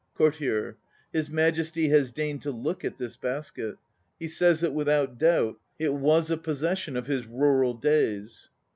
[0.15, 0.77] COURTIER.
[1.13, 3.75] His Majesty has deigned to look at this basket.
[4.19, 8.49] He says that with out doubt it was a possession of his rural days.